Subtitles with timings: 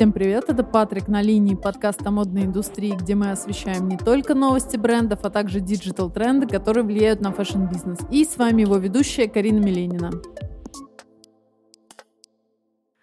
[0.00, 4.78] Всем привет, это Патрик на линии подкаста модной индустрии, где мы освещаем не только новости
[4.78, 7.98] брендов, а также digital-тренды, которые влияют на fashion-бизнес.
[8.10, 10.10] И с вами его ведущая Карина Миленина.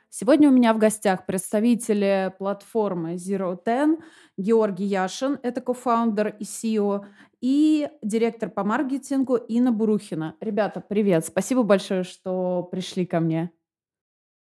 [0.10, 4.02] Сегодня у меня в гостях представители платформы Zero Ten,
[4.36, 7.06] Георгий Яшин, это co-founder и CEO,
[7.42, 10.36] и директор по маркетингу Инна Бурухина.
[10.42, 11.28] Ребята, привет!
[11.28, 13.52] Спасибо большое, что пришли ко мне.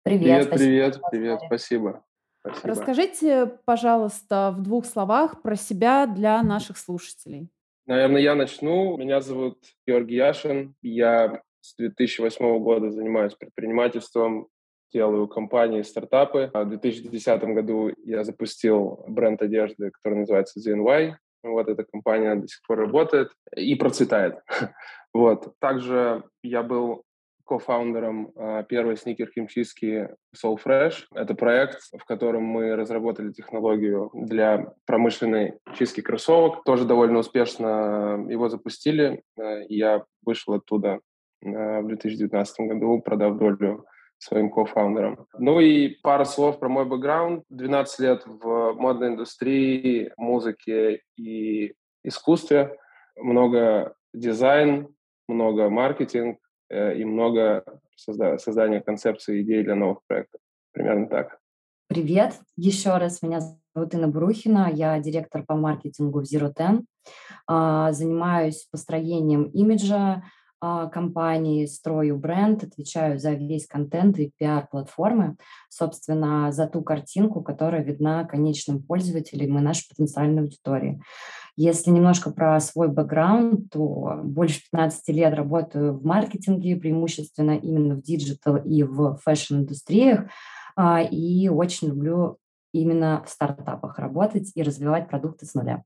[0.02, 2.04] Привет, привет, привет, привет, спасибо.
[2.42, 2.68] Спасибо.
[2.68, 7.50] Расскажите, пожалуйста, в двух словах про себя для наших слушателей.
[7.86, 8.98] Наверное, я начну.
[8.98, 10.76] Меня зовут Георгий Яшин.
[10.82, 14.48] Я с 2008 года занимаюсь предпринимательством,
[14.92, 16.50] делаю компании, стартапы.
[16.54, 21.14] В 2010 году я запустил бренд одежды, который называется ZNY.
[21.44, 24.36] Вот эта компания до сих пор работает и процветает.
[25.14, 25.56] Вот.
[25.60, 27.04] Также я был
[27.52, 31.04] кофаундером а, первой сникер-химчистки Soul Fresh.
[31.14, 36.64] Это проект, в котором мы разработали технологию для промышленной чистки кроссовок.
[36.64, 39.22] Тоже довольно успешно его запустили.
[39.38, 41.02] А, я вышел оттуда
[41.44, 43.86] а, в 2019 году, продав долю
[44.18, 45.28] своим кофаундером.
[45.38, 47.44] Ну и пара слов про мой бэкграунд.
[47.50, 51.74] 12 лет в модной индустрии, музыке и
[52.06, 52.78] искусстве.
[53.18, 54.88] Много дизайн,
[55.28, 56.41] много маркетинг, Э,
[56.72, 57.64] и много
[57.98, 60.42] созда- создания концепций идей для новых проектов.
[60.72, 61.40] Примерно так.
[61.88, 62.40] Привет.
[62.56, 63.42] Еще раз меня
[63.76, 64.70] зовут Инна Брухина.
[64.72, 66.86] Я директор по маркетингу в Zero Ten.
[67.48, 70.24] А, занимаюсь построением имиджа
[70.62, 75.38] компании, строю бренд, отвечаю за весь контент и пиар платформы,
[75.70, 81.02] собственно, за ту картинку, которая видна конечным пользователям и нашей потенциальной аудитории.
[81.58, 88.02] Если немножко про свой бэкграунд, то больше 15 лет работаю в маркетинге, преимущественно именно в
[88.02, 90.30] digital и в fashion-индустриях,
[90.76, 92.38] а, и очень люблю
[92.74, 95.84] именно в стартапах работать и развивать продукты с нуля.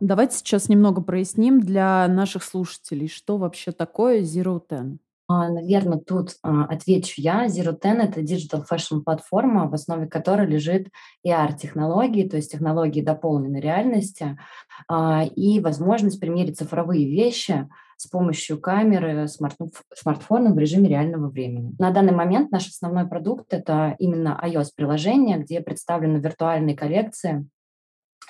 [0.00, 4.98] Давайте сейчас немного проясним для наших слушателей, что вообще такое Zero Ten.
[5.30, 7.46] А, Наверное, тут а, отвечу я.
[7.46, 10.88] Zero Ten— это digital fashion платформа, в основе которой лежит
[11.26, 14.38] AR-технологии, то есть технологии дополненной реальности,
[14.88, 21.74] а, и возможность примерить цифровые вещи с помощью камеры смартфона в режиме реального времени.
[21.78, 27.46] На данный момент наш основной продукт— это именно iOS-приложение, где представлены виртуальные коллекции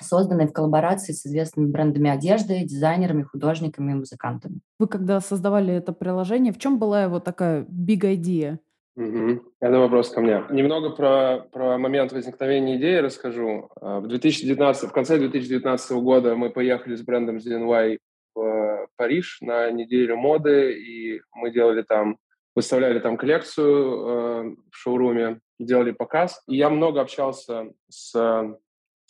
[0.01, 4.59] созданной в коллаборации с известными брендами одежды, дизайнерами, художниками и музыкантами.
[4.79, 8.59] Вы когда создавали это приложение, в чем была его такая big idea?
[8.95, 9.41] Угу.
[9.61, 10.43] Это вопрос ко мне.
[10.49, 13.69] Немного про, про момент возникновения идеи расскажу.
[13.79, 17.99] А, в, 2019, в конце 2019 года мы поехали с брендом ZNY
[18.35, 22.17] в Париж на неделю моды, и мы делали там,
[22.55, 26.41] выставляли там коллекцию э, в шоуруме, делали показ.
[26.47, 28.13] И я много общался с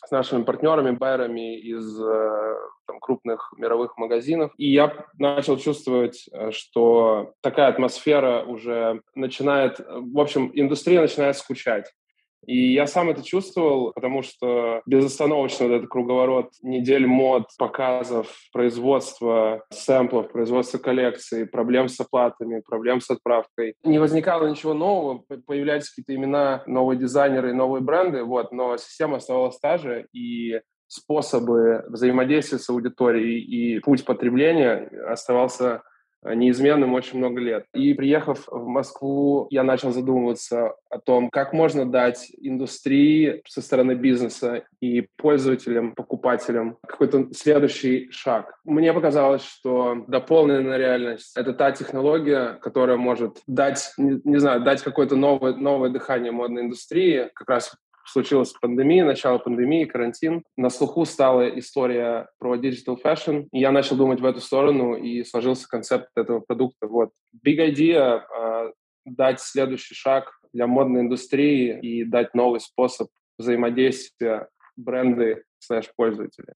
[0.04, 2.56] с нашими партнерами, байерами из э,
[2.86, 4.52] там, крупных мировых магазинов.
[4.56, 11.92] И я начал чувствовать, э, что такая атмосфера уже начинает, в общем, индустрия начинает скучать.
[12.46, 19.64] И я сам это чувствовал, потому что безостановочно вот этот круговорот недель мод, показов, производства
[19.70, 23.74] сэмплов, производства коллекций, проблем с оплатами, проблем с отправкой.
[23.84, 29.58] Не возникало ничего нового, появлялись какие-то имена, новые дизайнеры, новые бренды, вот, но система оставалась
[29.58, 35.82] та же, и способы взаимодействия с аудиторией и путь потребления оставался
[36.24, 37.64] неизменным очень много лет.
[37.74, 43.92] И приехав в Москву, я начал задумываться о том, как можно дать индустрии со стороны
[43.92, 48.58] бизнеса и пользователям, покупателям какой-то следующий шаг.
[48.64, 54.82] Мне показалось, что дополненная реальность— это та технология, которая может дать, не, не знаю, дать
[54.82, 57.76] какое-то новое, новое дыхание модной индустрии, как раз
[58.10, 60.44] случилась пандемия, начало пандемии, карантин.
[60.56, 63.46] На слуху стала история про digital fashion.
[63.52, 66.86] Я начал думать в эту сторону, и сложился концепт этого продукта.
[66.86, 67.10] Вот.
[67.46, 68.72] Big idea uh,
[69.04, 73.08] дать следующий шаг для модной индустрии и дать новый способ
[73.38, 76.54] взаимодействия бренды слэш пользователи.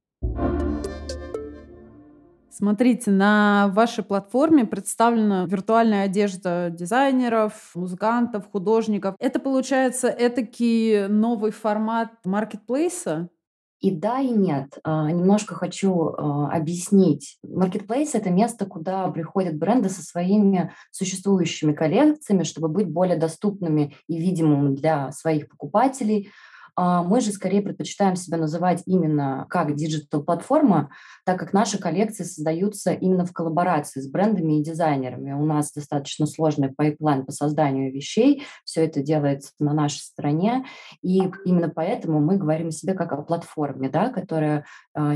[2.56, 9.16] Смотрите, на вашей платформе представлена виртуальная одежда дизайнеров, музыкантов, художников.
[9.18, 13.28] Это получается этакий новый формат маркетплейса?
[13.80, 14.78] И да, и нет.
[14.84, 17.38] А, немножко хочу а, объяснить.
[17.44, 24.16] Marketplace— это место, куда приходят бренды со своими существующими коллекциями, чтобы быть более доступными и
[24.16, 26.30] видимыми для своих покупателей.
[26.76, 30.90] А мы же скорее предпочитаем себя называть именно как digital-платформа,
[31.24, 35.32] так как наши коллекции создаются именно в коллаборации с брендами и дизайнерами.
[35.32, 40.64] У нас достаточно сложный pipeline по созданию вещей, все это делается на нашей стороне,
[41.02, 44.64] и именно поэтому мы говорим о себе как о платформе, да, которая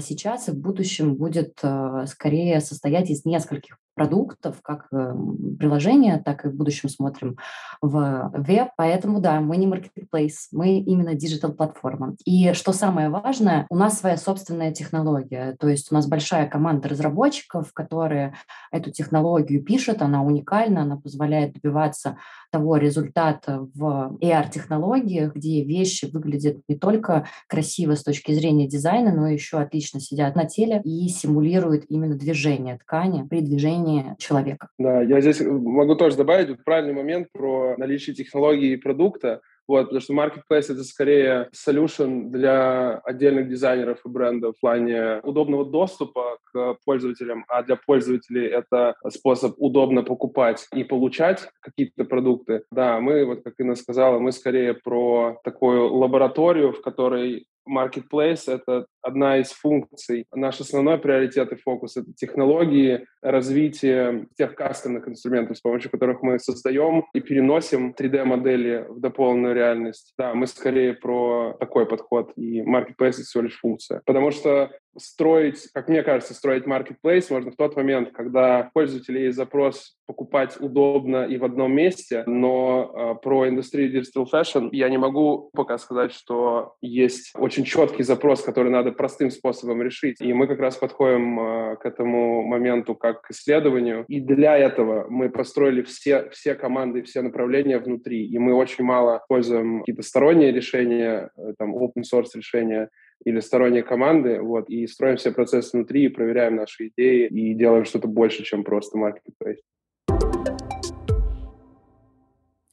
[0.01, 5.13] сейчас и в будущем будет а, скорее состоять из нескольких продуктов, как э,
[5.59, 7.37] приложения, так и в будущем смотрим
[7.83, 8.69] в веб.
[8.77, 12.15] Поэтому, да, мы не marketplace, мы именно digital-платформа.
[12.25, 15.57] И что самое важное, у нас своя собственная технология.
[15.59, 18.35] То есть у нас большая команда разработчиков, которые
[18.71, 22.19] эту технологию пишут, она уникальна, она позволяет добиваться
[22.53, 29.29] того результата в AR-технологиях, где вещи выглядят не только красиво с точки зрения дизайна, но
[29.29, 34.69] еще отлично сидят на теле и симулируют именно движение ткани при движении человека.
[34.79, 39.41] Да, я здесь могу тоже добавить правильный момент про наличие технологии и продукта.
[39.69, 40.41] Вот, потому что Marketplace—
[40.73, 47.63] это скорее solution для отдельных дизайнеров и брендов в плане удобного доступа к пользователям, а
[47.63, 52.63] для пользователей это способ удобно покупать и получать какие-то продукты.
[52.71, 58.87] Да, мы, вот как Инна сказала, мы скорее про такую лабораторию, в которой Marketplace— это
[59.03, 60.27] одна из функций.
[60.35, 66.39] Наш основной приоритет и фокус— это технологии, развитие тех кастомных инструментов, с помощью которых мы
[66.39, 70.15] создаем и переносим 3D-модели в дополненную реальность.
[70.19, 74.03] Да, мы скорее про такой подход, и Marketplace— это всего лишь функция.
[74.05, 79.21] Потому что строить, как мне кажется, строить marketplace можно в тот момент, когда у пользователя
[79.21, 84.89] есть запрос покупать удобно и в одном месте, но э, про индустрию digital fashion я
[84.89, 90.21] не могу пока сказать, что есть очень четкий запрос, который надо простым способом решить.
[90.21, 94.07] И мы как раз подходим э, к этому моменту как к исследованию.
[94.09, 98.27] И для этого мы построили все, все команды, все направления внутри.
[98.27, 102.89] И мы очень мало используем какие-то сторонние решения, э, там open source решения,
[103.25, 107.85] или сторонние команды, вот, и строим все процессы внутри, и проверяем наши идеи, и делаем
[107.85, 109.59] что-то больше, чем просто маркетплейс.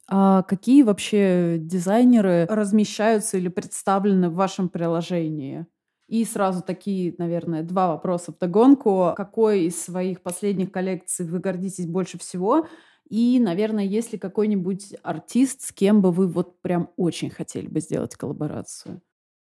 [0.07, 5.65] А какие вообще дизайнеры размещаются или представлены в вашем приложении?
[6.07, 9.13] И сразу такие, наверное, два вопроса в догонку.
[9.17, 12.67] Какой из своих последних коллекций вы гордитесь больше всего?
[13.09, 17.79] И, наверное, есть ли какой-нибудь артист, с кем бы вы вот прям очень хотели бы
[17.79, 19.01] сделать коллаборацию?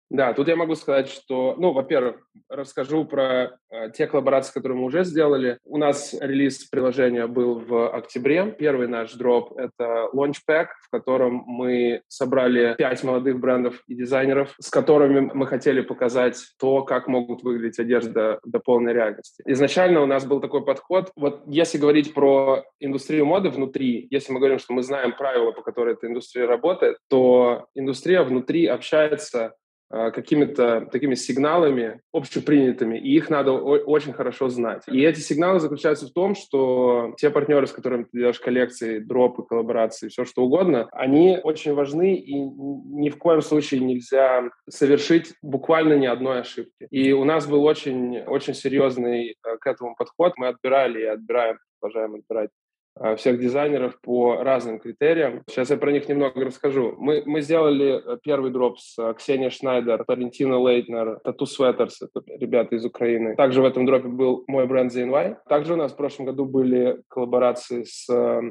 [0.08, 2.17] Да, тут я могу сказать, что, ну, во-первых,
[2.49, 5.58] расскажу про э, те коллаборации, которые мы уже сделали.
[5.64, 8.55] У нас релиз приложения был в октябре.
[8.56, 14.70] Первый наш дроп— это Launchpack, в котором мы собрали пять молодых брендов и дизайнеров, с
[14.70, 19.43] которыми мы хотели показать то, как могут выглядеть одежда до полной реальности.
[19.44, 21.11] Изначально у нас был такой подход.
[21.17, 25.62] Вот если говорить про индустрию моды внутри, если мы говорим, что мы знаем правила, по
[25.62, 29.55] которым эта индустрия работает, то индустрия внутри общается
[29.88, 34.82] какими-то такими сигналами общепринятыми, и их надо очень хорошо знать.
[34.88, 39.44] И эти сигналы заключаются в том, что те партнеры, с которыми ты делаешь коллекции, дропы,
[39.44, 45.94] коллаборации, все что угодно, они очень важны, и ни в коем случае нельзя совершить буквально
[45.94, 46.88] ни одной ошибки.
[46.90, 50.34] И у нас был очень, очень серьезный э, к этому подход.
[50.36, 52.65] Мы отбирали и отбираем, продолжаем отбирать Э,
[53.16, 55.43] всех дизайнеров по разным критериям.
[55.48, 56.94] Сейчас я про них немного расскажу.
[56.98, 62.22] Мы, мы сделали э, первый дроп с э, Ксенией Шнайдер, Валентина Лейтнер, Tattoo Sweaters, это
[62.38, 63.37] ребята из Украины.
[63.37, 65.37] Также в этом дропе был мой бренд ZNY.
[65.48, 68.06] Также у нас в прошлом году были коллаборации с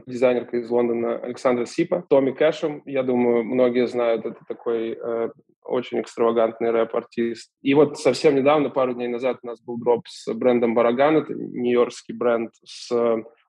[0.05, 2.83] дизайнеркой из Лондона Александрой Сипа, Томми Кэшем.
[2.85, 5.29] Я думаю, многие знают, это такой э,
[5.63, 7.51] очень экстравагантный рэп-артист.
[7.61, 11.33] И вот совсем недавно, пару дней назад, у нас был дроп с брендом Бараган, это
[11.33, 12.91] нью-йоркский бренд с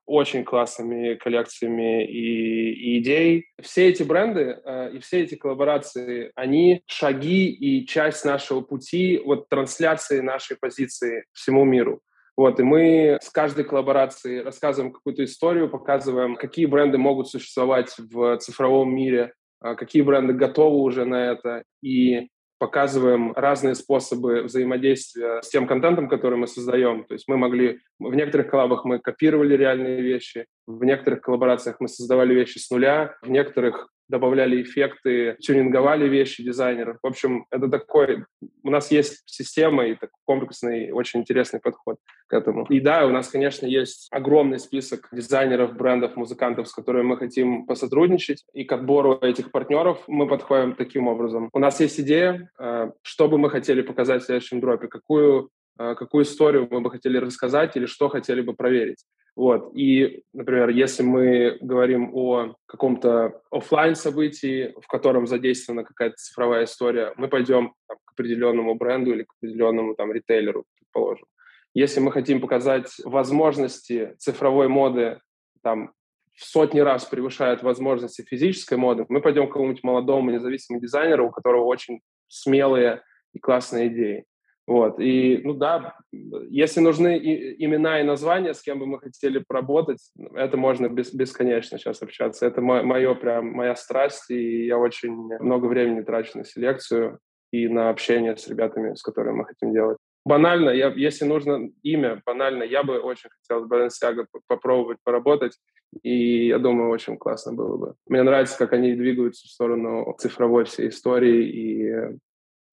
[0.07, 3.47] очень классными коллекциями и, и идей.
[3.61, 9.49] Все эти бренды э, и все эти коллаборации, они шаги и часть нашего пути, вот
[9.49, 12.01] трансляции нашей позиции всему миру.
[12.37, 18.37] Вот, и мы с каждой коллаборацией рассказываем какую-то историю, показываем, какие бренды могут существовать в
[18.37, 19.33] цифровом мире,
[19.63, 22.27] э, какие бренды готовы уже на это, и
[22.59, 27.03] показываем разные способы взаимодействия с тем контентом, который мы создаем.
[27.05, 31.87] То есть мы могли, в некоторых коллабах мы копировали реальные вещи, в некоторых коллаборациях мы
[31.87, 36.97] создавали вещи с нуля, в некоторых добавляли эффекты, тюнинговали вещи дизайнеров.
[37.01, 38.25] В общем, это такой...
[38.63, 41.97] У нас есть система и такой комплексный, очень интересный подход
[42.27, 42.65] к этому.
[42.65, 47.65] И да, у нас, конечно, есть огромный список дизайнеров, брендов, музыкантов, с которыми мы хотим
[47.65, 48.43] посотрудничать.
[48.53, 51.49] И к отбору этих партнеров мы подходим таким образом.
[51.53, 56.23] У нас есть идея, э, что бы мы хотели показать в следующем дропе, какую какую
[56.23, 59.05] историю мы бы хотели рассказать или что хотели бы проверить.
[59.35, 59.71] Вот.
[59.75, 67.13] И, например, если мы говорим о каком-то офлайн событии, в котором задействована какая-то цифровая история,
[67.17, 71.27] мы пойдем там, к определенному бренду или к определенному там, ритейлеру, предположим.
[71.75, 75.19] Если мы хотим показать возможности цифровой моды
[75.61, 75.91] там,
[76.33, 81.31] в сотни раз превышают возможности физической моды, мы пойдем к какому-нибудь молодому независимому дизайнеру, у
[81.31, 83.03] которого очень смелые
[83.33, 84.25] и классные идеи.
[84.67, 84.99] Вот.
[84.99, 90.11] И, ну да, если нужны и, имена и названия, с кем бы мы хотели поработать,
[90.35, 92.45] это можно без, бесконечно сейчас общаться.
[92.45, 97.19] Это мо, мое прям, моя страсть, и я очень много времени трачу на селекцию
[97.53, 99.97] и на общение с ребятами, с которыми мы хотим делать.
[100.25, 105.57] Банально, я, если нужно имя, банально, я бы очень хотел с Balenciaga попробовать поработать,
[106.03, 107.95] и я думаю, очень классно было бы.
[108.07, 112.17] Мне нравится, как они двигаются в сторону цифровой всей истории, и,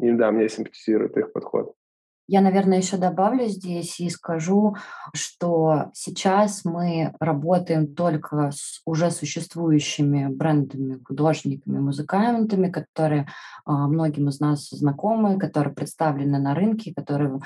[0.01, 1.77] и да, мне симпатизирует их подход.
[2.27, 4.77] Я, наверное, еще добавлю здесь и скажу,
[5.13, 13.29] что сейчас мы работаем только с уже существующими брендами, художниками, музыкантами, которые
[13.67, 17.41] а, многим из нас знакомы, которые представлены на рынке, которые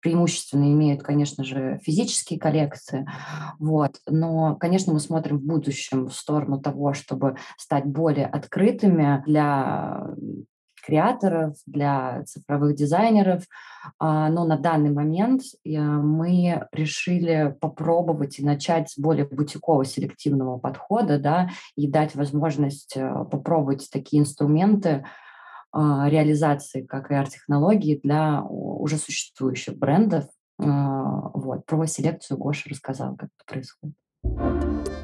[0.00, 3.06] преимущественно имеют, конечно же, физические коллекции.
[3.60, 4.00] Вот.
[4.08, 10.08] Но, конечно, мы смотрим в будущем в сторону того, чтобы стать более открытыми для
[10.82, 13.44] креаторов, для цифровых дизайнеров.
[13.98, 20.58] А, но на данный момент э, мы решили попробовать и начать с более бутикового селективного
[20.58, 25.04] подхода да, и дать возможность э, попробовать такие инструменты
[25.72, 30.24] а, реализации, как и арт-технологии для уже существующих брендов.
[30.58, 31.64] А, вот.
[31.64, 35.01] Про селекцию Гоша рассказал, как это происходит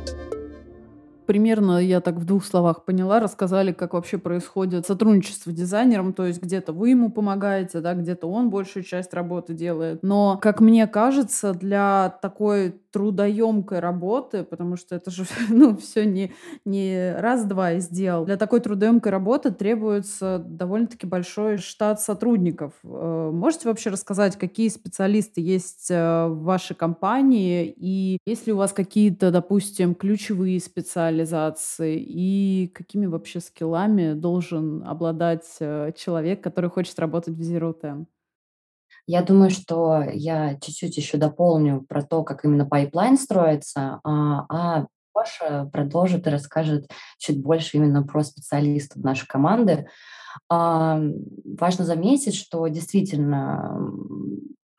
[1.29, 6.25] примерно, я так в двух словах поняла, рассказали, как вообще происходит сотрудничество с дизайнером, то
[6.25, 10.03] есть где-то вы ему помогаете, да, где-то он большую часть работы делает.
[10.03, 16.33] Но, как мне кажется, для такой трудоемкой работы, потому что это же ну, все не,
[16.65, 18.25] не раз-два и сделал.
[18.25, 22.73] Для такой трудоемкой работы требуется довольно-таки большой штат сотрудников.
[22.85, 28.57] Э, можете вообще рассказать, какие специалисты есть э, в вашей компании и есть ли у
[28.57, 36.71] вас какие-то, допустим, ключевые специализации и какими вообще skill ами должен обладать э, человек, который
[36.71, 38.07] хочет работать в Zero Ten?
[39.09, 45.69] Я думаю, что я чуть-чуть еще дополню про то, как именно pipeline строится, а, Паша
[45.73, 49.87] продолжит и расскажет чуть больше именно про специалистов нашей команды.
[50.51, 51.01] А,
[51.59, 53.81] важно заметить, что действительно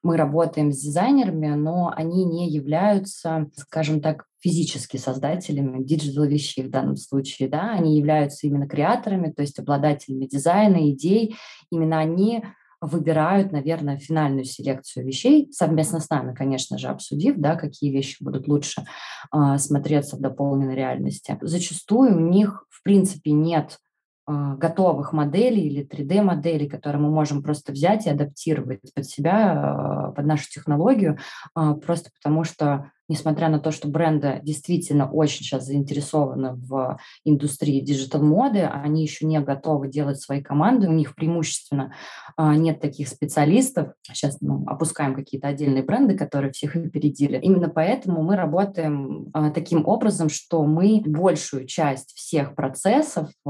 [0.04, 6.70] мы работаем с дизайнерами, но они не являются, скажем так, физически создателями digital вещей в
[6.70, 11.36] данном случае, да, они являются именно креаторами, то есть обладателями дизайна, идей,
[11.72, 12.44] именно они
[12.82, 18.48] выбирают, наверное, финальную селекцию вещей, совместно с нами, конечно же, обсудив, да, какие вещи будут
[18.48, 18.86] лучше
[19.34, 21.38] э, смотреться в дополненной реальности.
[21.42, 23.80] Зачастую у них, в принципе, нет
[24.28, 30.16] э, готовых моделей или 3D-моделей, которые мы можем просто взять и адаптировать под себя, э,
[30.16, 31.18] под нашу технологию,
[31.54, 38.62] просто потому что несмотря на то, что бренды действительно очень сейчас заинтересованы в индустрии digital-моды,
[38.62, 41.94] они еще не готовы делать свои команды, у них преимущественно
[42.38, 43.94] а, нет таких специалистов.
[44.04, 47.40] Сейчас ну, опускаем какие-то отдельные бренды, которые всех опередили.
[47.42, 53.50] Именно поэтому мы работаем а, таким образом, что мы большую часть всех процессов, а,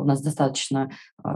[0.00, 0.90] у нас достаточно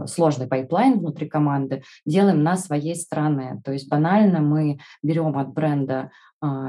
[0.05, 3.61] сложный pipeline внутри команды, делаем на своей стороне.
[3.63, 6.11] То есть банально мы берем от бренда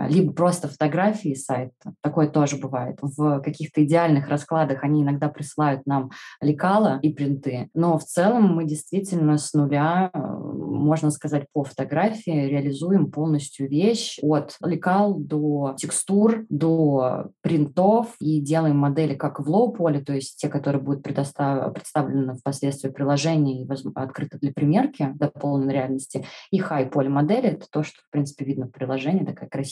[0.09, 2.99] либо просто фотографии сайта, такое тоже бывает.
[3.01, 8.65] В каких-то идеальных раскладах они иногда присылают нам лекала и принты, но в целом мы
[8.65, 16.45] действительно с нуля, э, можно сказать, по фотографии реализуем полностью вещь от лекал до текстур,
[16.49, 22.91] до принтов и делаем модели как в low-poly, то есть те, которые будут представлены впоследствии
[22.91, 28.11] приложения и открыты для примерки до полной реальности, и high-poly модели, это то, что, в
[28.11, 29.66] принципе, видно в приложении, такая красивая,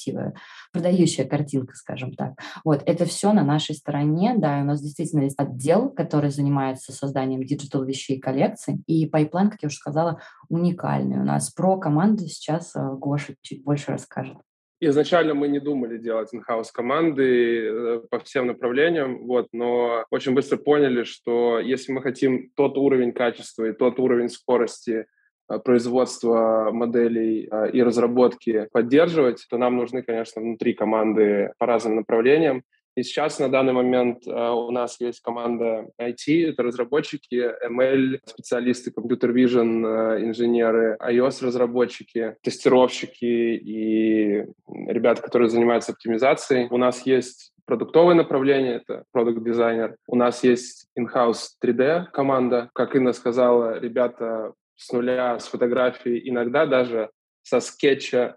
[0.72, 2.34] продающая картинка, скажем так.
[2.64, 6.92] Вот, это все на нашей стороне, да, и у нас действительно есть отдел, который занимается
[6.92, 11.18] созданием digital вещей и коллекций, и pipeline, как я уже сказала, уникальный.
[11.18, 14.36] У нас про команду сейчас э, Гоша чуть больше расскажет.
[14.80, 20.56] Изначально мы не думали делать in-house команды э, по всем направлениям, вот, но очень быстро
[20.56, 25.06] поняли, что если мы хотим тот уровень качества и тот уровень скорости
[25.64, 32.62] производства моделей э, и разработки поддерживать, то нам нужны, конечно, внутри команды по разным направлениям.
[32.96, 38.92] И сейчас на данный момент uh, у нас есть команда IT, это разработчики, ML, специалисты,
[38.92, 46.68] компьютер vision, инженеры, iOS-разработчики, тестировщики и ребята, которые занимаются оптимизацией.
[46.70, 49.96] У нас есть продуктовое направление, это продукт-дизайнер.
[50.06, 52.70] У нас есть in-house 3D команда.
[52.74, 57.10] Как Инна сказала, ребята с нуля, с фотографией, иногда даже
[57.42, 58.36] со скетча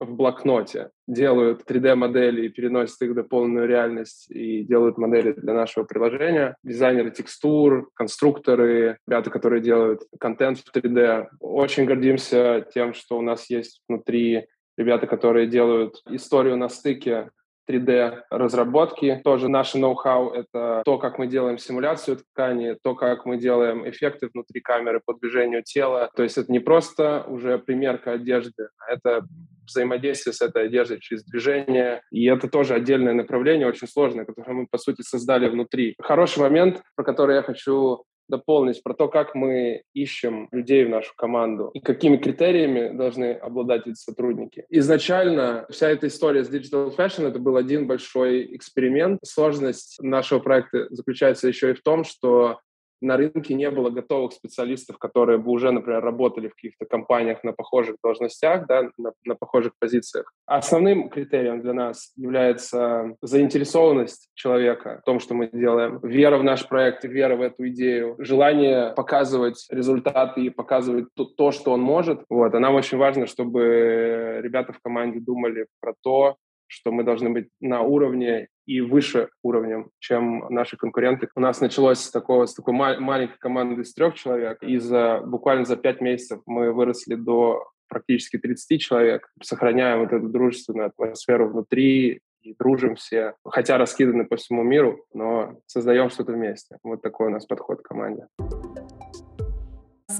[0.00, 5.84] в блокноте делают 3D-модели и переносят их до полную реальность и делают модели для нашего
[5.84, 6.56] приложения.
[6.64, 11.28] Дизайнеры текстур, конструкторы, ребята, которые делают контент в 3D.
[11.40, 14.46] Очень гордимся тем, что у нас есть внутри
[14.78, 17.30] ребята, которые делают историю на стыке
[17.70, 19.20] 3D-разработки.
[19.22, 24.28] Тоже наше ноу-хау— это то, как мы делаем симуляцию ткани, то, как мы делаем эффекты
[24.32, 26.10] внутри камеры по движению тела.
[26.16, 29.24] То есть это не просто уже примерка одежды, а это
[29.66, 32.02] взаимодействие с этой одеждой через движение.
[32.10, 35.94] И это тоже отдельное направление, очень сложное, которое мы, по сути, создали внутри.
[36.00, 41.12] Хороший момент, про который я хочу дополнить про то, как мы ищем людей в нашу
[41.16, 44.64] команду и какими критериями должны обладать эти сотрудники.
[44.70, 49.20] Изначально вся эта история с Digital Fashion— это был один большой эксперимент.
[49.24, 52.60] Сложность нашего проекта заключается еще и в том, что
[53.00, 57.52] на рынке не было готовых специалистов, которые бы уже, например, работали в каких-то компаниях на
[57.52, 60.32] похожих должностях, да, на, на похожих позициях.
[60.46, 66.66] Основным критерием для нас является заинтересованность человека в том, что мы делаем, вера в наш
[66.68, 72.22] проект, вера в эту идею, желание показывать результаты и показывать то, то что он может.
[72.28, 72.54] Вот.
[72.54, 76.36] А нам очень важно, чтобы ребята в команде думали про то,
[76.70, 81.28] что мы должны быть на уровне и выше уровнем, чем наши конкуренты.
[81.34, 85.20] У нас началось с, такого, с такой ма- маленькой команды из трех человек, и за,
[85.26, 91.48] буквально за пять месяцев мы выросли до практически 30 человек, сохраняем вот эту дружественную атмосферу
[91.48, 96.78] внутри и дружим все, хотя раскиданы по всему миру, но создаем что-то вместе.
[96.84, 98.28] Вот такой у нас подход к команде.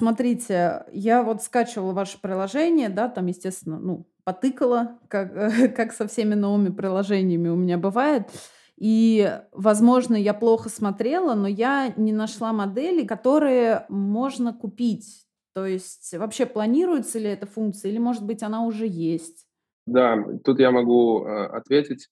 [0.00, 5.30] Смотрите, я вот скачивала ваше приложение, да, там, естественно, ну, потыкала, как,
[5.76, 8.23] как со всеми новыми приложениями у меня бывает.
[8.78, 15.26] И, возможно, я плохо смотрела, но я не нашла модели, которые можно купить.
[15.52, 19.45] То есть вообще планируется ли эта функция, или, может быть, она уже есть?
[19.85, 22.09] Да, тут я могу э, ответить.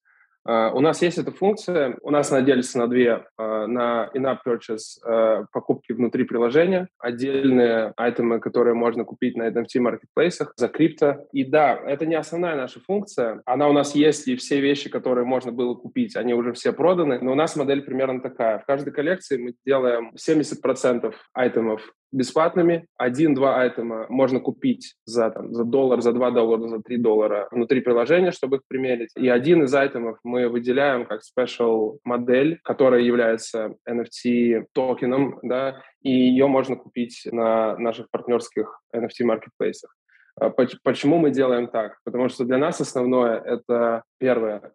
[0.48, 4.38] Uh, у нас есть эта функция, у нас она делится на две, uh, на in-app
[4.46, 11.26] purchase uh, покупки внутри приложения, отдельные айтемы, которые можно купить на NFT маркетплейсах за крипто.
[11.32, 15.26] И да, это не основная наша функция, она у нас есть, и все вещи, которые
[15.26, 18.58] можно было купить, они уже все проданы, но у нас модель примерно такая.
[18.58, 21.82] В каждой коллекции мы делаем 70% айтемов
[22.12, 22.86] бесплатными.
[22.96, 27.80] Один-два айтема можно купить за, там, за доллар, за два доллара, за три доллара внутри
[27.80, 29.10] приложения, чтобы их примерить.
[29.16, 36.10] И один из айтемов мы выделяем как special модель, которая является NFT токеном, да, и
[36.10, 39.94] ее можно купить на наших партнерских NFT маркетплейсах.
[40.40, 41.98] А почему мы делаем так?
[42.04, 44.72] Потому что для нас основное— это, первое,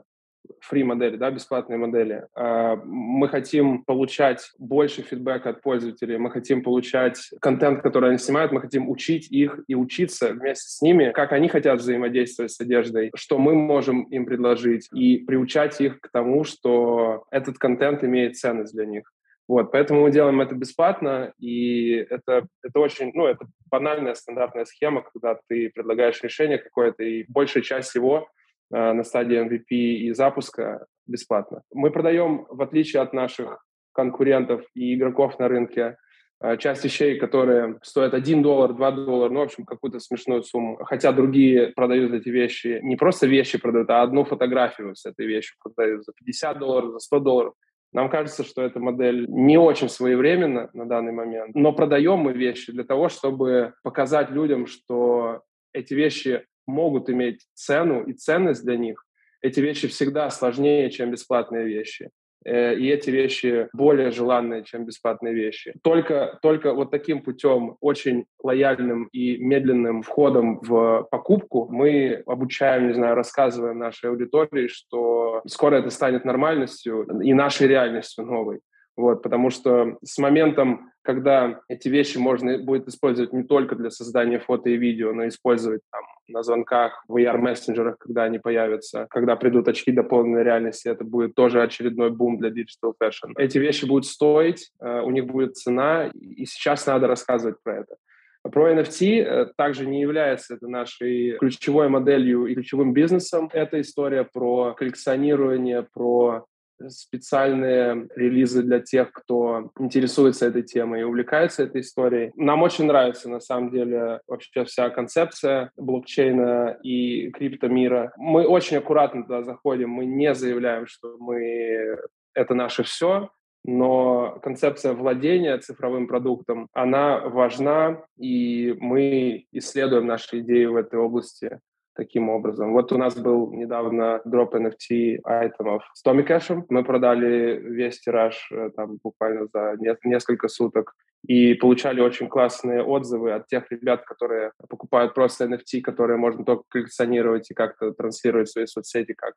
[0.69, 2.27] free модели, да, бесплатные модели.
[2.35, 8.51] А, мы хотим получать больше фидбэка от пользователей, мы хотим получать контент, который они снимают,
[8.51, 13.11] мы хотим учить их и учиться вместе с ними, как они хотят взаимодействовать с одеждой,
[13.15, 18.73] что мы можем им предложить, и приучать их к тому, что этот контент имеет ценность
[18.73, 19.11] для них.
[19.47, 25.01] Вот, поэтому мы делаем это бесплатно, и это, это очень, ну, это банальная стандартная схема,
[25.01, 28.29] когда ты предлагаешь решение какое-то, и большая часть его
[28.73, 29.75] на стадии MVP
[30.07, 31.61] и запуска бесплатно.
[31.73, 35.97] Мы продаем, в отличие от наших конкурентов и игроков на рынке,
[36.41, 40.77] э, часть вещей, которые стоят 1 доллар, 2 доллара, ну, в общем, какую-то смешную сумму.
[40.83, 45.55] Хотя другие продают эти вещи, не просто вещи продают, а одну фотографию с этой вещью
[45.63, 47.53] продают за 50 долларов, за 100 долларов.
[47.93, 52.71] Нам кажется, что эта модель не очень своевременна на данный момент, но продаем мы вещи
[52.71, 55.41] для того, чтобы показать людям, что
[55.73, 59.05] эти вещи могут иметь цену и ценность для них,
[59.41, 62.09] эти вещи всегда сложнее, чем бесплатные вещи.
[62.45, 65.73] Э, и эти вещи более желанные, чем бесплатные вещи.
[65.83, 72.93] Только, только вот таким путем, очень лояльным и медленным входом в покупку, мы обучаем, не
[72.93, 78.59] знаю, рассказываем нашей аудитории, что скоро это станет нормальностью и нашей реальностью новой.
[78.95, 84.39] Вот, потому что с моментом, когда эти вещи можно будет использовать не только для создания
[84.39, 89.67] фото и видео, но использовать там на звонках, в VR-мессенджерах, когда они появятся, когда придут
[89.67, 93.33] очки дополненной реальности, это будет тоже очередной бум для digital fashion.
[93.37, 97.95] Эти вещи будут стоить, э, у них будет цена, и сейчас надо рассказывать про это.
[98.43, 103.49] Про NFT э, также не является это нашей ключевой моделью и ключевым бизнесом.
[103.53, 106.45] Это история про коллекционирование, про
[106.87, 112.31] специальные релизы для тех, кто интересуется этой темой и увлекается этой историей.
[112.35, 118.13] Нам очень нравится, на самом деле, вообще вся концепция блокчейна и криптомира.
[118.17, 121.97] Мы очень аккуратно туда заходим, мы не заявляем, что мы
[122.33, 123.29] это наше все,
[123.63, 131.59] но концепция владения цифровым продуктом, она важна, и мы исследуем наши идеи в этой области
[131.95, 132.73] таким образом.
[132.73, 136.65] Вот у нас был недавно дроп NFT айтемов с Томми Кэшем.
[136.69, 140.93] Мы продали весь тираж э, там буквально за несколько суток
[141.25, 146.63] и получали очень классные отзывы от тех ребят, которые покупают просто NFT, которые можно только
[146.69, 149.33] коллекционировать и как-то транслировать в свои соцсети как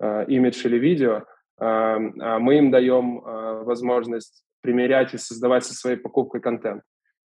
[0.00, 1.24] э, имидж или видео.
[1.60, 6.82] Э, мы им даем э, возможность примерять и создавать со своей покупкой контент.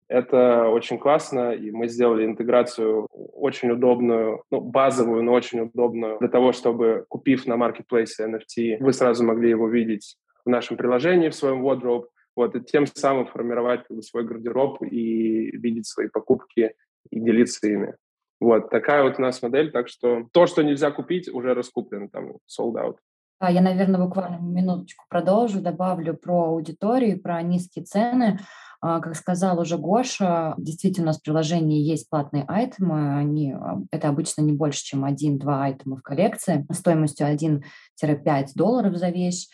[0.08, 6.30] Это очень классно, и мы сделали интеграцию очень удобную, ну, базовую, но очень удобную для
[6.30, 11.36] того, чтобы, купив на маркетплейсе NFT, вы сразу могли его видеть в нашем приложении, в
[11.36, 16.74] своем wardrobe, вот, и тем самым формировать как бы, свой гардероб и видеть свои покупки
[17.10, 17.96] и делиться ими.
[18.40, 22.34] Вот, такая вот у нас модель, так что то, что нельзя купить, уже раскуплено, там,
[22.48, 22.98] sold out.
[23.42, 28.40] Я, наверное, буквально минуточку продолжу, добавлю про аудиторию, про низкие цены.
[28.86, 33.16] А, как сказал уже Гоша, действительно у нас в приложении есть платные айтемы.
[33.16, 39.08] Они, а, это обычно не больше, чем один-два айтема в коллекции стоимостью 1-5 долларов за
[39.08, 39.48] вещь.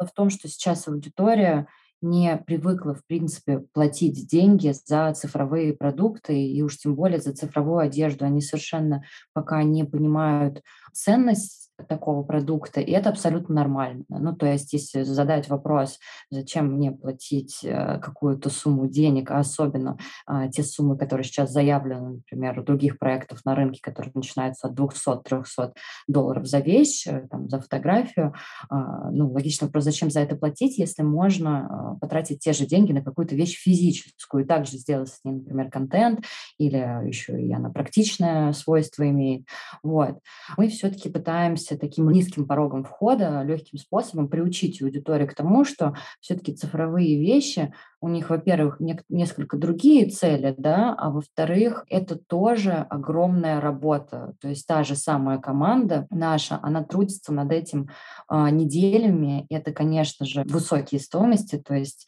[0.00, 1.66] в том, что сейчас аудитория
[2.00, 7.78] не привыкла, в принципе, платить деньги за цифровые продукты и уж тем более за цифровую
[7.78, 8.24] одежду.
[8.24, 14.04] Они совершенно пока не понимают ценность такого продукта, и это абсолютно нормально.
[14.08, 15.98] Ну, то есть, если задать вопрос,
[16.30, 22.16] зачем мне платить э, какую-то сумму денег, а особенно а, те суммы, которые сейчас заявлены,
[22.16, 25.72] например, у других проектов на рынке, которые начинаются от 200-300
[26.08, 28.34] долларов за вещь, э, там, за фотографию,
[28.68, 32.92] а, ну, логично вопрос, зачем за это платить, если можно а, потратить те же деньги
[32.92, 36.24] на какую-то вещь физическую, и также сделать с ней, например, контент,
[36.58, 39.46] или еще и она практичное свойство имеет.
[39.82, 40.18] Вот.
[40.56, 45.94] Мы все-таки пытаемся пытаемся таким низким порогом входа, легким способом приучить аудиторию к тому, что
[46.20, 52.72] все-таки цифровые вещи, у них, во-первых, не, несколько другие цели, да, а во-вторых, это тоже
[52.72, 54.34] огромная работа.
[54.40, 57.88] То есть та же самая команда наша, она трудится над этим
[58.28, 59.46] а, неделями.
[59.48, 62.06] Это, конечно же, высокие стоимости, то есть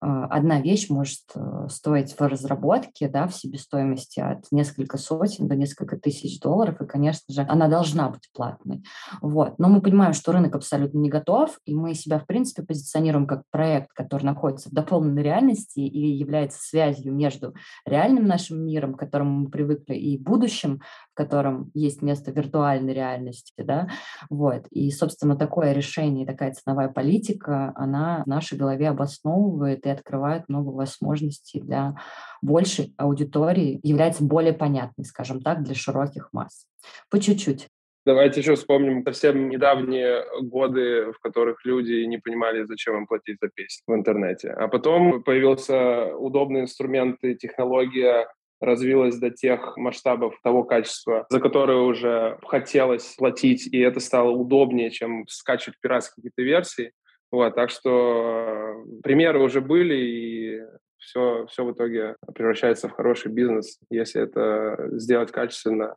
[0.00, 5.56] а, одна вещь может э, стоить в разработке, да, в себестоимости от несколько сотен до
[5.56, 8.84] несколько тысяч долларов, и, конечно же, она должна быть платной.
[9.20, 9.58] Вот.
[9.58, 13.42] Но мы понимаем, что рынок абсолютно не готов, и мы себя, в принципе, позиционируем как
[13.50, 17.54] проект, который находится в дополненной реальности и является связью между
[17.86, 20.80] реальным нашим миром, к которому мы привыкли, и будущим,
[21.12, 23.88] в котором есть место виртуальной реальности, да,
[24.28, 24.66] вот.
[24.70, 30.68] И, собственно, такое решение, такая ценовая политика, она в нашей голове обосновывает и открывает много
[30.70, 31.96] возможностей для
[32.42, 36.66] большей аудитории, является более понятной, скажем так, для широких масс.
[37.10, 37.68] По чуть-чуть.
[38.10, 43.48] Давайте еще вспомним совсем недавние годы, в которых люди не понимали, зачем им платить за
[43.48, 44.50] песню в интернете.
[44.50, 48.26] А потом появился удобный инструмент и технология
[48.60, 54.90] развилась до тех масштабов того качества, за которое уже хотелось платить, и это стало удобнее,
[54.90, 56.92] чем скачивать пиратские какие-то версии.
[57.30, 60.60] Вот, так что э, примеры уже были, и
[60.98, 65.94] все, все в итоге превращается в хороший бизнес, если это сделать качественно.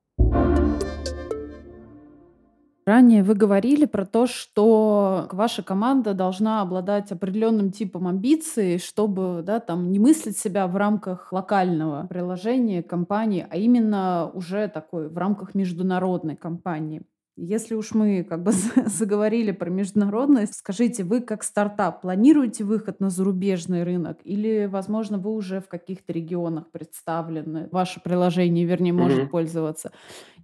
[2.85, 9.61] Ранее вы говорили про то, что ваша команда должна обладать определенным типом амбиций, чтобы да,
[9.61, 15.55] там, не мыслить себя в рамках локального приложения компании, а именно уже такой в рамках
[15.55, 17.03] международной компании.
[17.35, 18.51] Если уж мы как бы
[18.85, 25.31] заговорили про международность, скажите, вы как стартап планируете выход на зарубежный рынок или, возможно, вы
[25.31, 29.29] уже в каких-то регионах представлены, ваше приложение, вернее, может mm-hmm.
[29.29, 29.91] пользоваться?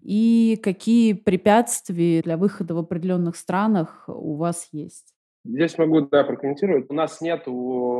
[0.02, 5.14] И какие препятствия для выхода в определенных странах у вас есть?
[5.46, 6.86] Здесь могу, да, прокомментировать.
[6.90, 7.44] У нас нет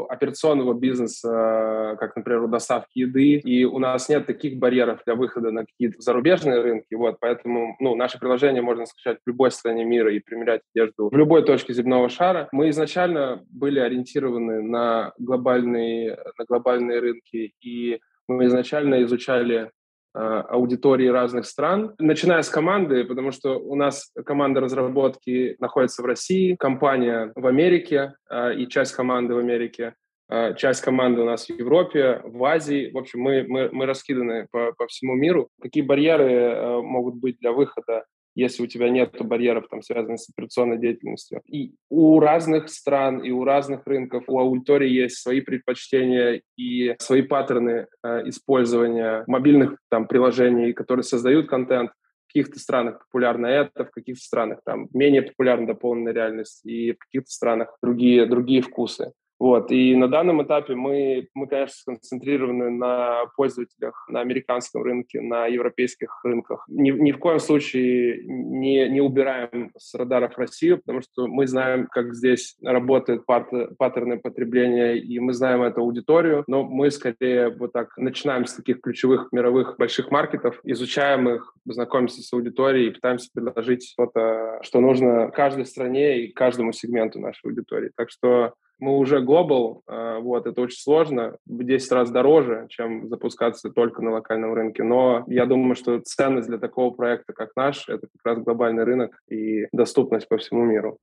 [0.10, 5.52] операционного бизнеса, как, например, у доставки еды, и у нас нет таких барьеров для выхода
[5.52, 10.14] на какие-то зарубежные рынки, вот, поэтому, ну, наше приложение можно скачать в любой стране мира
[10.14, 12.50] и примерять одежду в любой точке земного шара.
[12.52, 19.72] Мы изначально были ориентированы на глобальные, на глобальные рынки, и мы изначально изучали
[20.14, 26.56] аудитории разных стран, начиная с команды, потому что у нас команда разработки находится в России,
[26.56, 29.94] компания в Америке э, и часть команды в Америке,
[30.30, 32.90] э, часть команды у нас в Европе, в Азии.
[32.92, 35.50] В общем, мы, мы, мы раскиданы по, по всему миру.
[35.62, 38.06] Какие барьеры могут быть для выхода
[38.40, 41.42] если у тебя нет барьеров, там, связанных с операционной деятельностью.
[41.46, 47.22] И у разных стран и у разных рынков, у аудитории есть свои предпочтения и свои
[47.22, 51.92] паттерны э, использования мобильных там, приложений, которые создают контент.
[52.28, 57.00] В каких-то странах популярно это, в каких-то странах там менее популярна дополненная реальность, и в
[57.00, 59.14] каких-то странах другие, другие вкусы.
[59.40, 59.72] Вот.
[59.72, 66.20] И на данном этапе мы, мы, конечно, сконцентрированы на пользователях на американском рынке, на европейских
[66.24, 66.66] рынках.
[66.68, 71.88] Ни, ни в коем случае не, не убираем с радаров Россию, потому что мы знаем,
[71.88, 77.98] как здесь работают паттерны потребления, и мы знаем эту аудиторию, но мы скорее вот так
[77.98, 83.90] начинаем с таких ключевых мировых больших маркетов, изучаем их, знакомимся с аудиторией и пытаемся предложить
[83.90, 87.92] что-то, что нужно каждой стране и каждому сегменту нашей аудитории.
[87.96, 93.70] Так что мы уже глобал, вот, это очень сложно, в 10 раз дороже, чем запускаться
[93.70, 98.08] только на локальном рынке, но я думаю, что ценность для такого проекта, как наш, это
[98.18, 100.98] как раз глобальный рынок и доступность по всему миру.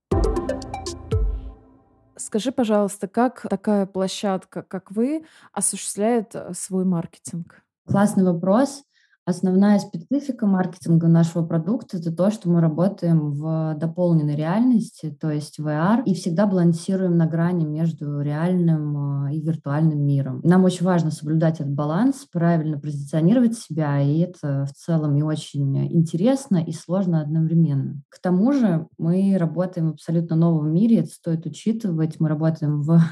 [2.19, 7.62] Скажи, пожалуйста, как такая площадка, как вы, осуществляет э, свой маркетинг?
[7.87, 8.85] Классный вопрос.
[9.29, 15.59] Основная специфика маркетинга нашего продукта– это то, что мы работаем в дополненной реальности, то есть
[15.59, 20.41] VR, и всегда балансируем на грани между реальным а, и виртуальным миром.
[20.45, 25.77] Нам очень важно соблюдать этот баланс, правильно позиционировать себя, и это в целом и очень
[25.93, 28.03] интересно, и сложно одновременно.
[28.09, 32.21] К тому же мы работаем в абсолютно новом мире, это стоит учитывать.
[32.21, 33.03] Мы работаем в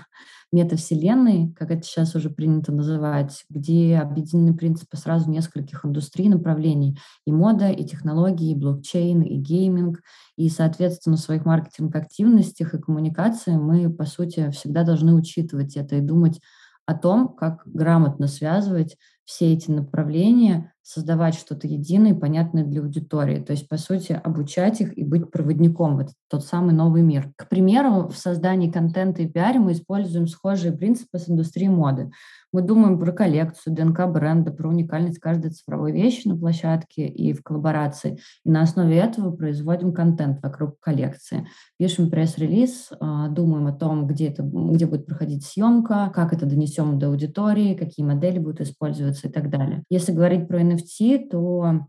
[0.54, 6.98] метавселенной, как это сейчас уже принято называть, где объединены принципы сразу нескольких индустрий, направлений.
[7.26, 10.00] И мода, и технологии, и блокчейн, и гейминг.
[10.36, 16.00] И, соответственно, в своих маркетинг-активностях и коммуникации мы, по сути, всегда должны учитывать это и
[16.00, 16.40] думать
[16.86, 23.40] о том, как грамотно связывать все эти направления, создавать что-то единое и понятное для аудитории.
[23.40, 27.32] То есть, по сути, обучать их и быть проводником в этот, тот самый новый мир.
[27.36, 32.10] К примеру, в создании контента и пиаре мы используем схожие принципы с индустрией моды.
[32.54, 37.42] Мы думаем про коллекцию, ДНК бренда, про уникальность каждой цифровой вещи на площадке и в
[37.42, 38.18] коллаборации.
[38.44, 41.48] И на основе этого производим контент вокруг коллекции.
[41.78, 46.96] Пишем пресс-релиз, а, думаем о том, где, это, где будет проходить съемка, как это донесем
[47.00, 49.82] до аудитории, какие модели будут использоваться и так далее.
[49.90, 51.86] Если говорить про NFT, то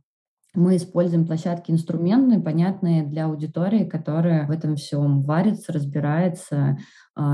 [0.55, 6.77] мы используем площадки инструментные, понятные для аудитории, которая в этом всем варится, разбирается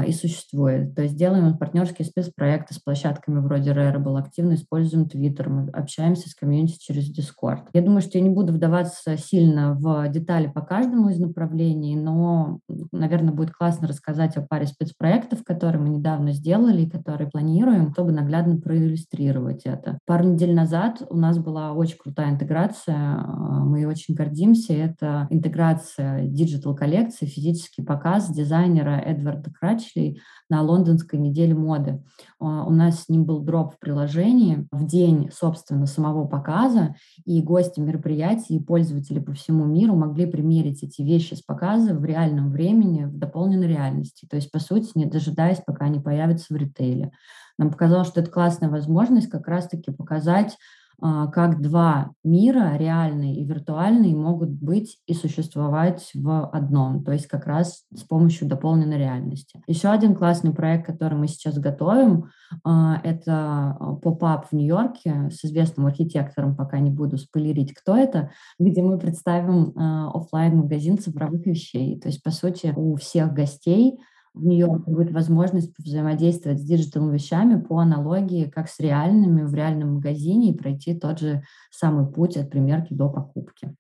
[0.08, 0.96] и существует.
[0.96, 6.36] То есть делаем партнерские спецпроекты с площадками вроде Rarible, активно используем Twitter, мы общаемся с
[6.36, 7.64] community через Discord.
[7.74, 12.60] Я думаю, что я не буду вдаваться сильно в детали по каждому из направлений, но,
[12.92, 18.12] наверное, будет классно рассказать о паре спецпроектов, которые мы недавно сделали и которые планируем, чтобы
[18.12, 19.98] наглядно проиллюстрировать это.
[20.06, 24.74] Пару недель назад у нас была очень крутая интеграция, а, мы очень гордимся.
[24.74, 32.04] Это интеграция digital коллекции, физический показ дизайнера Эдварда Кратчли на лондонской неделе моды.
[32.40, 37.42] А, у нас с ним был дроп в приложении в день, собственно, самого показа, и
[37.42, 42.52] гости мероприятий, и пользователи по всему миру могли примерить эти вещи с показа в реальном
[42.52, 44.28] времени, в дополненной реальности.
[44.30, 47.12] То есть, по сути, не дожидаясь, пока они появятся в ритейле.
[47.58, 50.58] Нам показалось, что это классная возможность как раз-таки показать
[51.02, 57.48] как два мира, реальный и виртуальный, могут быть и существовать в одном, то есть как
[57.48, 59.62] раз с помощью дополненной реальности.
[59.68, 62.30] Еще один классный проект, который мы сейчас готовим,
[62.64, 68.82] а, это pop-up в Нью-Йорке с известным архитектором, пока не буду спойлерить, кто это, где
[68.82, 72.00] мы представим а, офлайн магазин цифровых вещей.
[72.00, 73.98] То есть, по сути, у всех гостей
[74.34, 79.96] в Нью-Йорке будет возможность взаимодействовать с digital вещами по аналогии, как с реальными в реальном
[79.96, 83.76] магазине и пройти тот же самый путь от примерки до покупки.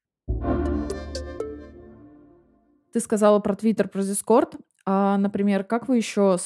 [2.93, 4.55] Ты сказала про Твиттер, про Дискорд.
[4.85, 6.37] А, например, как вы еще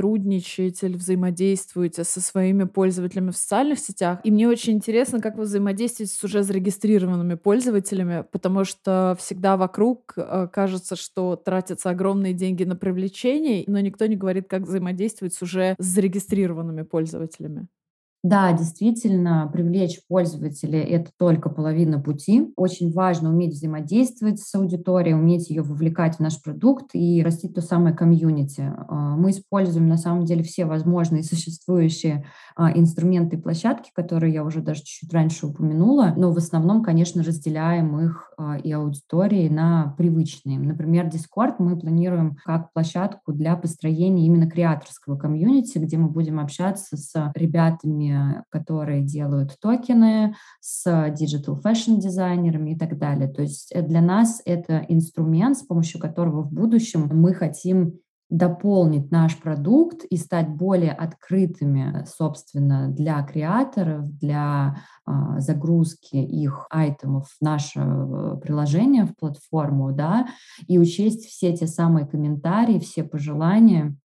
[0.00, 4.20] сотрудничаете или взаимодействуете со своими пользователями в социальных сетях.
[4.24, 10.14] И мне очень интересно, как вы взаимодействуете с уже зарегистрированными пользователями, потому что всегда вокруг
[10.16, 15.42] э, кажется, что тратятся огромные деньги на привлечение, но никто не говорит, как взаимодействовать с
[15.42, 17.68] уже зарегистрированными пользователями.
[18.22, 22.52] Да, действительно, привлечь пользователя– это только половина пути.
[22.54, 27.62] Очень важно уметь взаимодействовать с аудиторией, уметь ее вовлекать в наш продукт и растить то
[27.62, 28.74] самое комьюнити.
[28.88, 34.44] А, мы используем, на самом деле, все возможные существующие а, инструменты и площадки, которые я
[34.44, 39.94] уже даже чуть-чуть раньше упомянула, но в основном, конечно, разделяем их а, и аудитории на
[39.96, 40.58] привычные.
[40.58, 46.98] Например, Discord мы планируем как площадку для построения именно креаторского комьюнити, где мы будем общаться
[46.98, 53.28] с ребятами компаниями, которые делают токены, с digital fashion дизайнерами и так далее.
[53.28, 57.94] То есть э, для нас это инструмент, с помощью которого в будущем мы хотим
[58.28, 67.28] дополнить наш продукт и стать более открытыми, собственно, для креаторов, для э, загрузки их айтемов
[67.28, 70.28] в наше э, приложение, в платформу, да,
[70.68, 73.96] и учесть все те самые комментарии, все пожелания,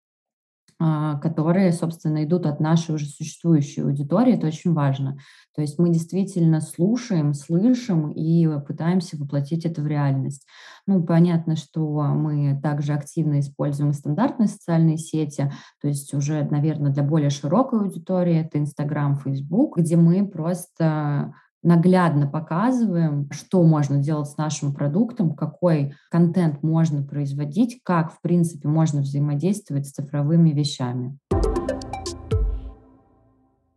[0.77, 4.35] которые, собственно, идут от нашей уже существующей аудитории.
[4.35, 5.17] Это очень важно.
[5.55, 10.45] То есть мы действительно слушаем, слышим и пытаемся воплотить это в реальность.
[10.85, 17.03] Ну, понятно, что мы также активно используем стандартные социальные сети, то есть уже, наверное, для
[17.03, 21.33] более широкой аудитории это Инстаграм, Фейсбук, где мы просто
[21.65, 28.67] наглядно показываем, что можно делать с нашим продуктом, какой контент можно производить, как, в принципе,
[28.67, 31.17] можно взаимодействовать с цифровыми вещами.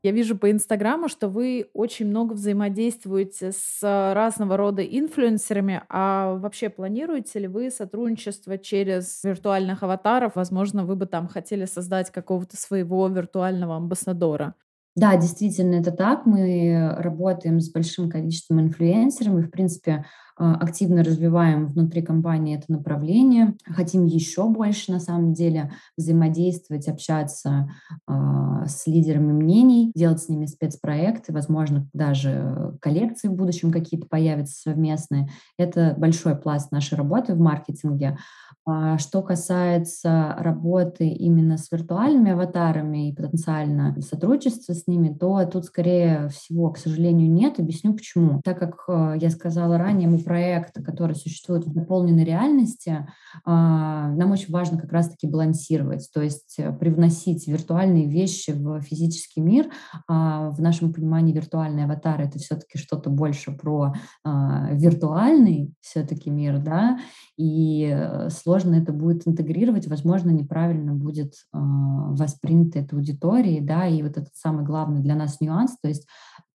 [0.04, 5.82] Я вижу по Инстаграму, что вы очень много взаимодействуете с разного рода инфлюенсерами.
[5.88, 10.36] А вообще планируете ли вы сотрудничество через виртуальных аватаров?
[10.36, 14.54] Возможно, вы бы там хотели создать какого-то своего виртуального амбассадора.
[14.98, 16.26] Да, действительно, это так.
[16.26, 20.04] Мы работаем с большим количеством инфлюенсеров и, в принципе,
[20.44, 23.56] активно развиваем внутри компании это направление.
[23.64, 27.70] Хотим еще больше, на самом деле, взаимодействовать, общаться
[28.06, 28.12] э,
[28.66, 35.28] с лидерами мнений, делать с ними спецпроекты, возможно, даже коллекции в будущем какие-то появятся совместные.
[35.56, 38.18] Это большой пласт нашей работы в маркетинге.
[38.70, 45.64] А что касается работы именно с виртуальными аватарами и потенциально сотрудничества с ними, то тут,
[45.64, 47.58] скорее всего, к сожалению, нет.
[47.58, 48.42] Объясню почему.
[48.44, 53.08] Так как э, я сказала ранее, мы проект, который существует в дополненной реальности,
[53.46, 59.40] а, нам очень важно как раз-таки балансировать, то есть э, привносить виртуальные вещи в физический
[59.40, 59.70] мир.
[60.06, 66.58] А, в нашем понимании виртуальный аватар— это все-таки что-то больше про а, виртуальный все-таки мир,
[66.58, 66.98] да,
[67.38, 74.18] и э, сложно это будет интегрировать, возможно, неправильно будет воспринято это аудиторией, да, и вот
[74.18, 76.06] этот самый главный для нас нюанс, то есть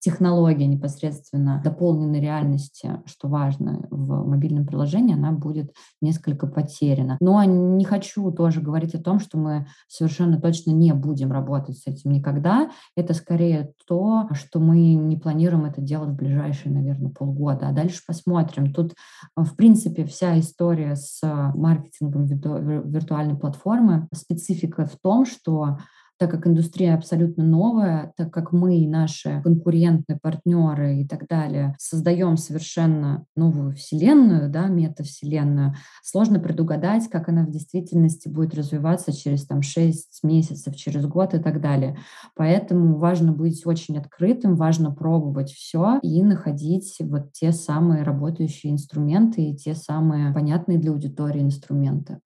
[0.04, 7.18] технология непосредственно дополненной реальности, что важно в мобильном приложении, она будет несколько потеряна.
[7.22, 11.88] Но не хочу тоже говорить о том, что мы совершенно точно не будем работать с
[11.88, 12.70] этим никогда.
[12.98, 17.70] Это скорее то, что мы не планируем это делать в ближайшие, наверное, полгода.
[17.70, 18.74] А дальше посмотрим.
[18.74, 18.96] Тут,
[19.38, 21.22] в принципе, вся история с
[21.56, 25.78] маркетингом виртуальной платформы, специфика в том, что
[26.17, 31.76] так как индустрия абсолютно новая, так как мы и наши конкурентные партнеры и так далее
[31.80, 39.45] создаем совершенно новую вселенную, да, метавселенную, сложно предугадать, как она в действительности будет развиваться через
[39.45, 41.97] там 6 месяцев, через год и так далее.
[42.36, 49.41] Поэтому важно быть очень открытым, важно пробовать все и находить вот те самые работающие инструменты
[49.43, 52.19] и те самые понятные для аудитории инструменты.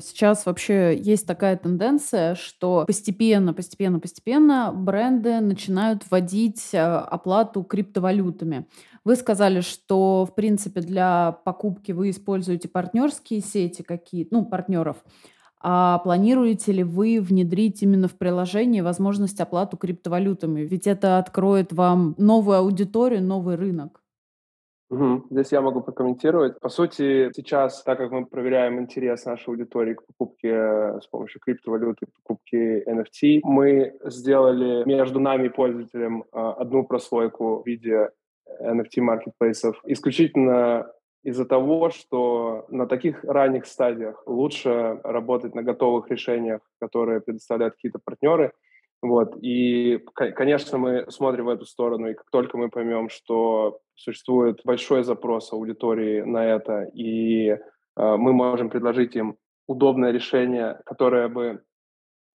[0.00, 8.66] Сейчас вообще есть такая тенденция, что постепенно, постепенно, постепенно бренды начинают вводить э, оплату криптовалютами.
[9.04, 14.96] Вы сказали, что, в принципе, для покупки вы используете партнерские сети какие-то, ну, партнеров.
[15.60, 20.60] А планируете ли вы внедрить именно в приложение возможность оплату криптовалютами?
[20.60, 24.02] Ведь это откроет вам новую аудиторию, новый рынок.
[24.90, 25.26] Угу.
[25.30, 26.58] Здесь я могу прокомментировать.
[26.60, 31.40] По сути, сейчас, так как мы проверяем интерес нашей аудитории к покупке э, с помощью
[31.40, 38.08] криптовалюты, покупке NFT, мы сделали между нами и пользователем э, одну прослойку в виде
[38.62, 40.90] NFT-маркетплейсов исключительно
[41.22, 47.98] из-за того, что на таких ранних стадиях лучше работать на готовых решениях, которые предоставляют какие-то
[48.02, 48.52] партнеры,
[49.00, 49.36] вот.
[49.42, 55.04] И, конечно, мы смотрим в эту сторону, и как только мы поймем, что существует большой
[55.04, 57.58] запрос аудитории на это, и э,
[57.96, 59.36] мы можем предложить им
[59.68, 61.62] удобное решение, которое бы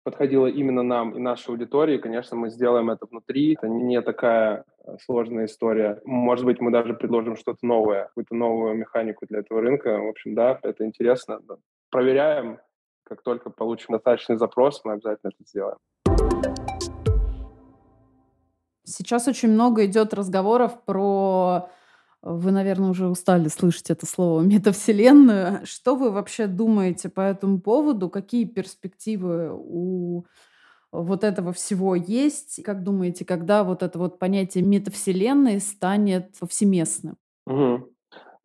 [0.03, 3.53] подходило именно нам и нашей аудитории, конечно, мы сделаем это внутри.
[3.53, 6.01] Это не такая э, сложная история.
[6.05, 9.97] Может быть, мы даже предложим что-то новое, какую-то новую механику для этого рынка.
[9.99, 11.39] В общем, да, это интересно.
[11.89, 12.59] Проверяем.
[13.05, 15.77] Как только получим достаточный запрос, мы обязательно это сделаем.
[18.83, 21.69] Сейчас очень много идет разговоров про
[22.23, 25.65] вы, наверное, уже устали слышать это слово метавселенную.
[25.65, 28.09] Что вы вообще думаете по этому поводу?
[28.09, 30.23] Какие перспективы у
[30.93, 32.63] вот этого всего есть?
[32.63, 37.17] Как думаете, когда вот это вот понятие метавселенной станет повсеместным?
[37.45, 37.89] Угу.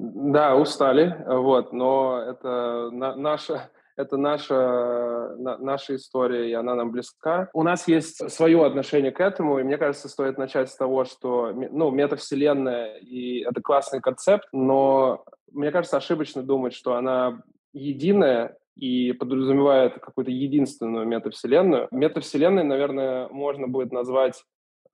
[0.00, 3.68] Да, устали, вот, но это на, наша
[3.98, 7.50] это наша, на, наша история, и она нам близка.
[7.52, 11.52] У нас есть свое отношение к этому, и мне кажется, стоит начать с того, что
[11.52, 17.42] ну, метавселенная, и это классный концепт, но мне кажется, ошибочно думать, что она
[17.72, 21.88] единая и подразумевает какую-то единственную метавселенную.
[21.90, 24.44] Метавселенной, наверное, можно будет назвать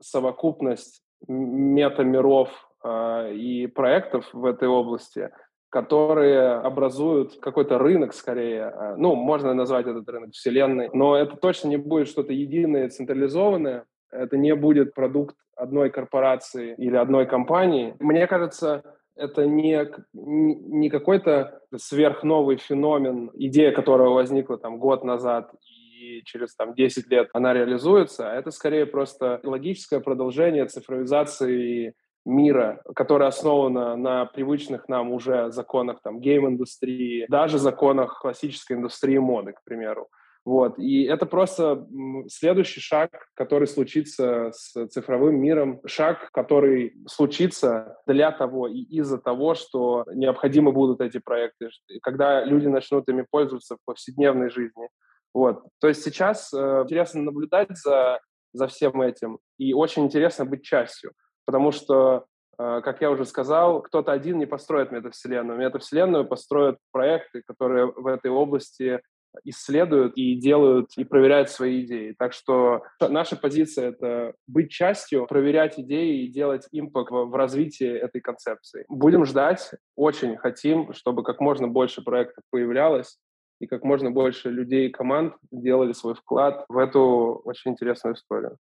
[0.00, 2.48] совокупность метамиров
[2.82, 5.28] э, и проектов в этой области–
[5.74, 8.72] которые образуют какой-то рынок скорее.
[8.72, 13.84] Э, ну, можно назвать этот рынок вселенной, но это точно не будет что-то единое, централизованное.
[14.12, 17.96] Это не будет продукт одной корпорации или одной компании.
[17.98, 18.84] Мне кажется,
[19.16, 26.74] это не, не какой-то сверхновый феномен, идея которого возникла там год назад и через там
[26.74, 31.94] 10 лет она реализуется, а это скорее просто логическое продолжение цифровизации
[32.24, 39.52] мира, которая основана на привычных нам уже законах там гейм-индустрии, даже законах классической индустрии моды,
[39.52, 40.08] к примеру.
[40.44, 40.78] Вот.
[40.78, 41.86] И это просто
[42.28, 49.54] следующий шаг, который случится с цифровым миром, шаг, который случится для того и из-за того,
[49.54, 51.70] что необходимы будут эти проекты,
[52.02, 54.88] когда люди начнут ими пользоваться в повседневной жизни.
[55.32, 55.64] Вот.
[55.80, 58.20] То есть сейчас э, интересно наблюдать за,
[58.52, 61.12] за всем этим, и очень интересно быть частью.
[61.46, 62.26] Потому что,
[62.58, 65.58] э, как я уже сказал, кто-то один не построит метавселенную.
[65.58, 69.00] Метавселенную построят проекты, которые в этой области
[69.44, 72.14] исследуют и делают, и проверяют свои идеи.
[72.18, 78.20] Так что наша позиция— это быть частью, проверять идеи и делать импакт в развитии этой
[78.20, 78.84] концепции.
[78.88, 83.18] Будем ждать, очень хотим, чтобы как можно больше проектов появлялось,
[83.60, 88.56] и как можно больше людей и команд делали свой вклад в эту очень интересную историю.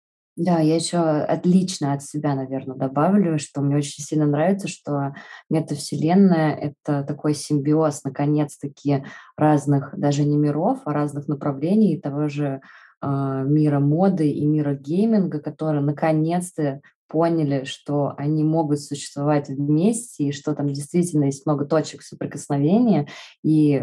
[0.44, 5.14] Да, я еще отлично от себя, наверное, добавлю, что мне очень сильно нравится, что
[5.52, 9.06] метавселенная— это такой симбиоз, наконец-таки,
[9.38, 12.60] разных, даже не миров, а разных направлений того же
[13.04, 20.32] э, мира моды и мира гейминга, которые наконец-то поняли, что они могут существовать вместе, и
[20.32, 23.08] что там действительно есть много точек соприкосновения.
[23.44, 23.80] И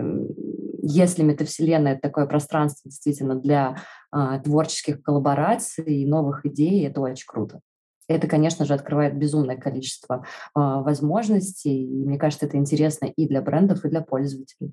[0.90, 3.76] если метавселенная— это такое пространство действительно для
[4.10, 7.60] а, творческих коллабораций и новых идей, это очень круто.
[8.08, 10.24] Это, конечно же, открывает безумное количество
[10.54, 14.72] а, возможностей, и мне кажется, это интересно и для брендов, и для пользователей.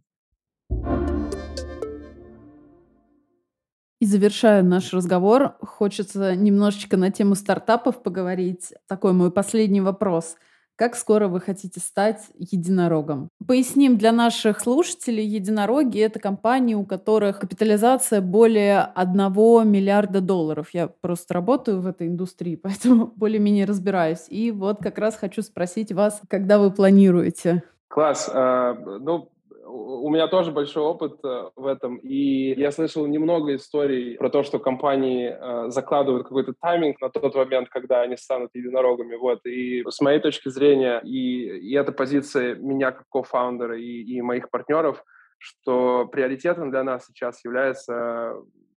[4.00, 8.74] И завершая наш разговор, хочется немножечко на тему стартапов поговорить.
[8.88, 10.38] Такой мой последний вопрос.
[10.78, 13.30] Как скоро вы хотите стать единорогом?
[13.48, 20.70] Поясним для наших слушателей, единороги— это компании, у которых капитализация более 1 миллиарда долларов.
[20.74, 24.26] Я просто работаю в этой индустрии, поэтому более-менее разбираюсь.
[24.28, 27.64] И вот как раз хочу спросить вас, когда вы планируете?
[27.88, 28.30] Класс.
[28.34, 29.30] А, ну,
[29.76, 34.44] у меня тоже большой опыт э, в этом, и я слышал немного историй про то,
[34.44, 39.84] что компании э, закладывают какой-то тайминг на тот момент, когда они станут единорогами, вот, и
[39.88, 45.04] с моей точки зрения, и, и эта позиция меня как кофаундера и, и моих партнеров,
[45.38, 48.36] что приоритетом для нас сейчас является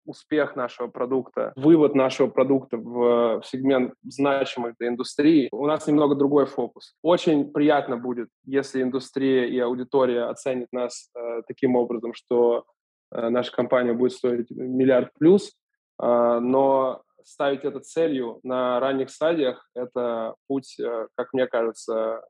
[0.08, 6.14] успех нашего продукта, вывод нашего продукта в, в сегмент значимой для индустрии, у нас немного
[6.14, 6.94] другой фокус.
[7.02, 12.64] Очень приятно будет, если индустрия и аудитория оценит нас э, таким образом, что
[13.12, 15.52] э, наша компания будет стоить миллиард плюс,
[16.02, 22.22] э, но ставить это целью на ранних стадиях– это путь, э, как мне кажется,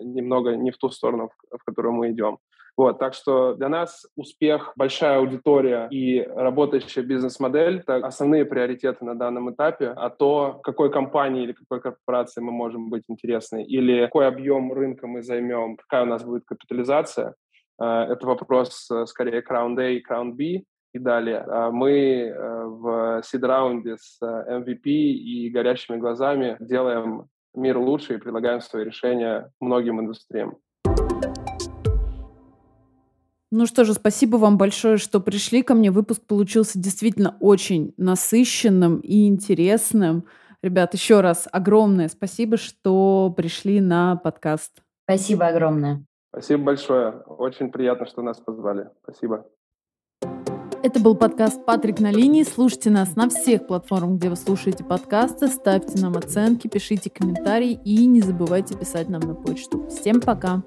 [0.00, 2.38] немного не в ту сторону, в, в которую мы идем.
[2.78, 9.16] Вот, так что для нас успех, большая аудитория и работающая бизнес-модель— это основные приоритеты на
[9.16, 9.92] данном этапе.
[9.96, 15.08] А то, какой компании или какой корпорации мы можем быть интересны, или какой объем рынка
[15.08, 17.34] мы займем, какая у нас будет капитализация,
[17.82, 20.62] э, это вопрос э, скорее Crown A и Crown B
[20.94, 21.44] и далее.
[21.48, 27.24] А мы э, в сид-раунде с MVP и горящими глазами делаем
[27.56, 30.58] мир лучше и предлагаем свои решения многим индустриям.
[33.50, 35.90] Ну что же, спасибо вам большое, что пришли ко мне.
[35.90, 40.24] Выпуск получился действительно очень насыщенным и интересным.
[40.62, 44.82] Ребят, еще раз огромное спасибо, что пришли на подкаст.
[45.04, 46.04] Спасибо огромное.
[46.30, 47.12] Спасибо большое.
[47.26, 48.88] Очень приятно, что нас позвали.
[49.02, 49.46] Спасибо.
[50.82, 52.44] Это был подкаст «Патрик на линии».
[52.44, 55.48] Слушайте нас на всех платформах, где вы слушаете подкасты.
[55.48, 59.88] Ставьте нам оценки, пишите комментарии и не забывайте писать нам на почту.
[59.88, 60.62] Всем пока!